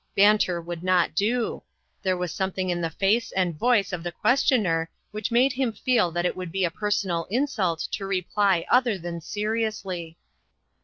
[0.15, 1.61] Banter would not do.
[2.01, 6.09] There was something in the face and voice of the questioner which made him feel
[6.09, 10.17] that it would be a personal insult to reply other than seriously.